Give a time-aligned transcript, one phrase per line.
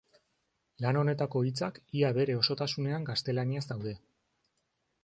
[0.85, 3.97] Lan honetako hitzak ia bere osotasunean gaztelaniaz daude.